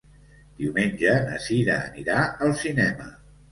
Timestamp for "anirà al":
1.91-2.59